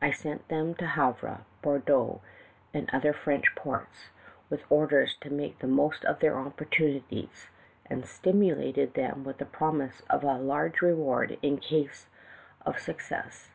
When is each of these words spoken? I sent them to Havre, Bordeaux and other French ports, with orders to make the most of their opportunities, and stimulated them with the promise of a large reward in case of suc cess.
I 0.00 0.12
sent 0.12 0.46
them 0.46 0.76
to 0.76 0.86
Havre, 0.86 1.40
Bordeaux 1.60 2.20
and 2.72 2.88
other 2.92 3.12
French 3.12 3.52
ports, 3.56 4.10
with 4.48 4.62
orders 4.70 5.16
to 5.22 5.28
make 5.28 5.58
the 5.58 5.66
most 5.66 6.04
of 6.04 6.20
their 6.20 6.38
opportunities, 6.38 7.48
and 7.86 8.06
stimulated 8.06 8.94
them 8.94 9.24
with 9.24 9.38
the 9.38 9.44
promise 9.44 10.02
of 10.08 10.22
a 10.22 10.38
large 10.38 10.82
reward 10.82 11.36
in 11.42 11.58
case 11.58 12.06
of 12.64 12.78
suc 12.78 13.00
cess. 13.00 13.50